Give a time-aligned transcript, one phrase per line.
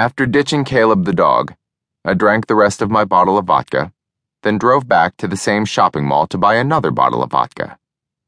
[0.00, 1.52] After ditching Caleb the dog,
[2.06, 3.92] I drank the rest of my bottle of vodka,
[4.42, 7.78] then drove back to the same shopping mall to buy another bottle of vodka.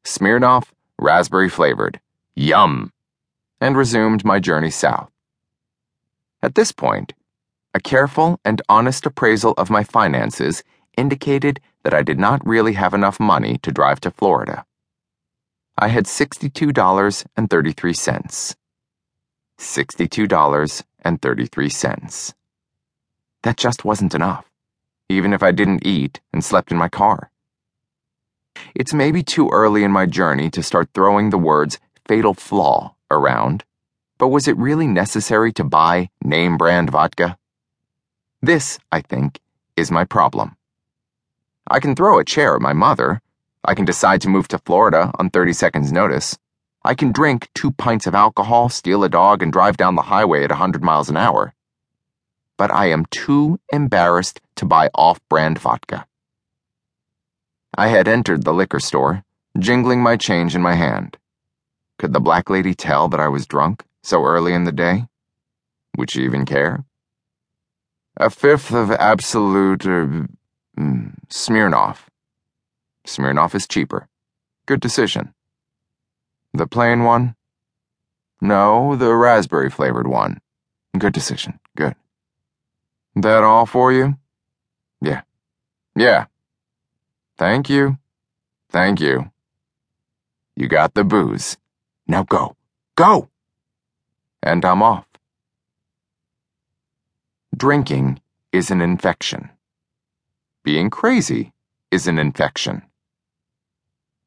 [0.04, 0.64] Smirnoff,
[0.98, 1.98] raspberry flavored.
[2.35, 2.93] Yum!
[3.58, 5.11] And resumed my journey south.
[6.43, 7.14] At this point,
[7.72, 10.62] a careful and honest appraisal of my finances
[10.98, 14.66] indicated that I did not really have enough money to drive to Florida.
[15.78, 18.56] I had $62.33.
[21.05, 22.34] $62.33.
[23.42, 24.50] That just wasn't enough,
[25.08, 27.30] even if I didn't eat and slept in my car.
[28.74, 33.64] It's maybe too early in my journey to start throwing the words fatal flaw around,
[34.18, 37.36] but was it really necessary to buy name brand vodka?
[38.41, 39.41] This, I think,
[39.77, 40.56] is my problem.
[41.69, 43.20] I can throw a chair at my mother.
[43.64, 46.38] I can decide to move to Florida on 30 seconds' notice.
[46.84, 50.42] I can drink two pints of alcohol, steal a dog, and drive down the highway
[50.42, 51.55] at 100 miles an hour.
[52.58, 56.06] But I am too embarrassed to buy off brand vodka.
[57.77, 59.25] I had entered the liquor store,
[59.58, 61.16] jingling my change in my hand.
[61.98, 65.06] Could the black lady tell that I was drunk so early in the day?
[65.97, 66.84] Would she even care?
[68.16, 70.27] A fifth of Absolut uh,
[70.78, 72.08] mm, Smirnoff.
[73.06, 74.08] Smirnoff is cheaper.
[74.66, 75.33] Good decision.
[76.55, 77.34] The plain one?
[78.41, 80.41] No, the raspberry flavored one.
[80.98, 81.59] Good decision.
[81.77, 81.94] Good.
[83.14, 84.17] That all for you?
[85.00, 85.22] Yeah.
[85.97, 86.27] Yeah.
[87.39, 87.98] Thank you.
[88.70, 89.31] Thank you.
[90.56, 91.56] You got the booze.
[92.06, 92.56] Now go.
[92.97, 93.28] Go!
[94.42, 95.06] And I'm off.
[97.56, 98.20] Drinking
[98.53, 99.50] is an infection.
[100.64, 101.53] Being crazy
[101.91, 102.83] is an infection.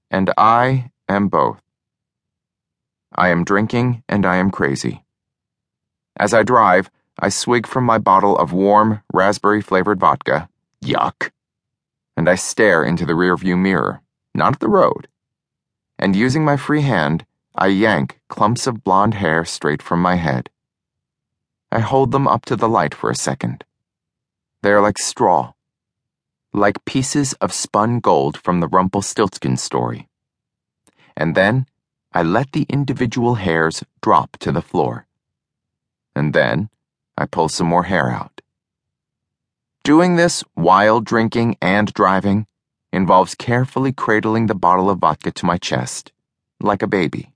[0.09, 1.64] And I am both.
[3.15, 5.03] I am drinking and I am crazy.
[6.17, 10.49] As I drive, I swig from my bottle of warm, raspberry flavored vodka.
[10.83, 11.31] Yuck.
[12.17, 14.01] And I stare into the rearview mirror,
[14.33, 15.07] not at the road.
[15.97, 17.25] And using my free hand,
[17.55, 20.49] I yank clumps of blonde hair straight from my head.
[21.71, 23.63] I hold them up to the light for a second.
[24.61, 25.53] They are like straw,
[26.53, 30.09] like pieces of spun gold from the Rumpelstiltskin story.
[31.15, 31.65] And then
[32.15, 35.05] I let the individual hairs drop to the floor.
[36.15, 36.69] And then
[37.17, 38.39] I pull some more hair out.
[39.83, 42.47] Doing this while drinking and driving
[42.93, 46.13] involves carefully cradling the bottle of vodka to my chest,
[46.61, 47.33] like a baby.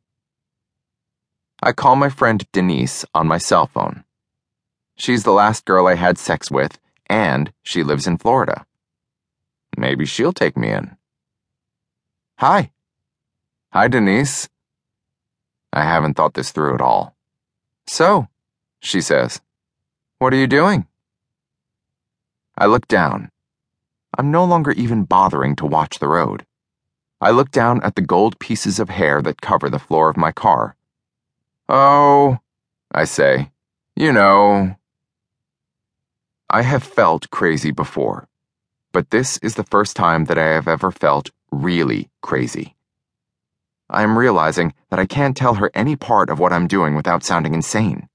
[1.61, 4.05] I call my friend Denise on my cell phone.
[4.95, 8.65] She's the last girl I had sex with, and she lives in Florida.
[9.77, 10.95] Maybe she'll take me in.
[12.37, 12.71] Hi.
[13.73, 14.47] Hi, Denise.
[15.71, 17.15] I haven't thought this through at all.
[17.87, 18.27] So,
[18.79, 19.41] she says,
[20.19, 20.85] what are you doing?
[22.57, 23.31] I look down.
[24.17, 26.45] I'm no longer even bothering to watch the road.
[27.21, 30.31] I look down at the gold pieces of hair that cover the floor of my
[30.31, 30.75] car.
[31.67, 32.39] Oh,
[32.91, 33.51] I say,
[33.95, 34.75] you know.
[36.49, 38.27] I have felt crazy before,
[38.91, 42.75] but this is the first time that I have ever felt really crazy.
[43.91, 47.23] I am realizing that I can't tell her any part of what I'm doing without
[47.23, 48.07] sounding insane.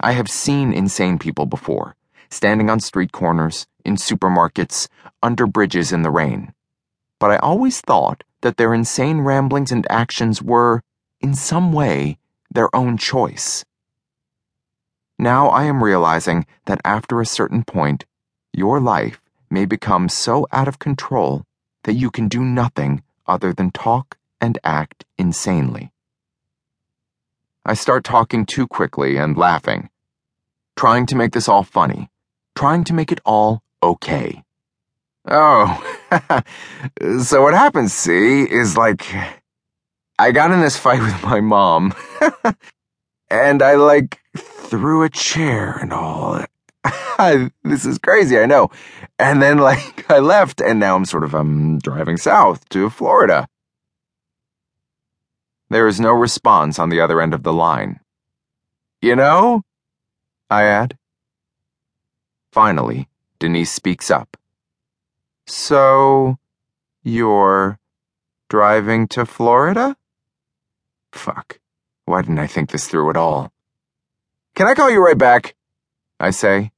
[0.00, 1.94] I have seen insane people before,
[2.28, 4.88] standing on street corners, in supermarkets,
[5.22, 6.52] under bridges in the rain.
[7.20, 10.82] But I always thought that their insane ramblings and actions were,
[11.20, 12.18] in some way,
[12.50, 13.64] their own choice.
[15.18, 18.06] Now I am realizing that after a certain point,
[18.52, 19.20] your life
[19.50, 21.44] may become so out of control
[21.84, 25.92] that you can do nothing other than talk and act insanely.
[27.64, 29.90] I start talking too quickly and laughing,
[30.76, 32.08] trying to make this all funny,
[32.56, 34.42] trying to make it all okay.
[35.26, 35.76] Oh,
[37.22, 39.06] so what happens, see, is like,
[40.18, 41.94] I got in this fight with my mom,
[43.30, 46.44] and I like threw a chair and all.
[47.64, 48.70] this is crazy, I know.
[49.18, 53.48] And then like I left, and now I'm sort of um driving south to Florida.
[55.70, 58.00] There is no response on the other end of the line.
[59.00, 59.62] You know?
[60.50, 60.98] I add.
[62.52, 63.08] Finally,
[63.38, 64.36] Denise speaks up.
[65.46, 66.38] So,
[67.04, 67.78] you're
[68.48, 69.96] driving to Florida?
[71.12, 71.60] Fuck.
[72.04, 73.52] Why didn't I think this through at all?
[74.56, 75.54] Can I call you right back?
[76.18, 76.72] I say.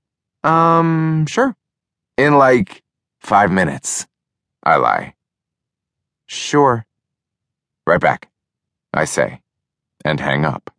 [0.44, 1.56] Um, sure.
[2.18, 2.82] In like
[3.20, 4.06] five minutes.
[4.62, 5.14] I lie.
[6.26, 6.84] Sure.
[7.86, 8.28] Right back.
[8.94, 9.40] I say,
[10.04, 10.70] and hang up.